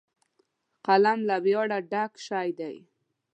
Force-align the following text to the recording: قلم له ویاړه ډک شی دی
قلم 0.85 1.19
له 1.29 1.35
ویاړه 1.45 1.79
ډک 1.91 2.13
شی 2.25 2.49
دی 2.59 2.75